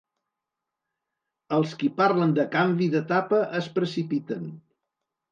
[1.57, 4.49] Els qui parlen de canvi d’etapa es precipiten.